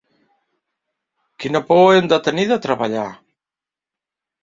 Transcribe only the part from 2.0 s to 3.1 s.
de tenir de treballar?